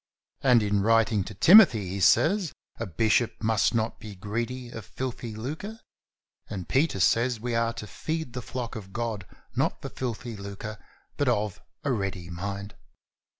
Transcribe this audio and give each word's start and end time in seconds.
And 0.41 0.63
in 0.63 0.81
writing 0.81 1.23
to 1.25 1.35
Timothy, 1.35 1.87
he 1.89 1.99
says: 1.99 2.53
"A 2.79 2.87
bishop 2.87 3.35
must 3.43 3.75
not 3.75 3.99
be 3.99 4.15
greedy 4.15 4.69
of 4.71 4.83
filthy 4.83 5.35
lucre," 5.35 5.79
and 6.49 6.67
Peter 6.67 6.99
says 6.99 7.39
we 7.39 7.53
are 7.53 7.73
to 7.73 7.85
"feed 7.85 8.33
the 8.33 8.41
flock 8.41 8.75
of 8.75 8.93
God 8.93 9.27
not 9.55 9.79
for 9.79 9.89
filthy 9.89 10.35
lucre 10.35 10.79
but 11.17 11.27
of 11.29 11.61
a 11.83 11.91
ready 11.91 12.31
mind." 12.31 12.73